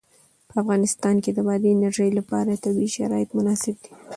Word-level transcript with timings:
په 0.49 0.53
افغانستان 0.63 1.15
کې 1.23 1.31
د 1.33 1.39
بادي 1.47 1.69
انرژي 1.73 2.09
لپاره 2.19 2.61
طبیعي 2.65 2.89
شرایط 2.97 3.29
مناسب 3.37 3.75
دي. 3.83 3.93